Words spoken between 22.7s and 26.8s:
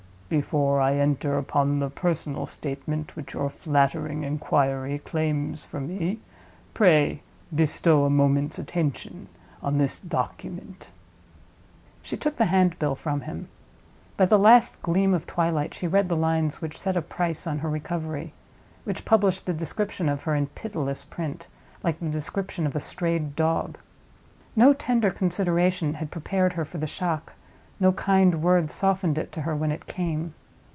a strayed dog. No tender consideration had prepared her for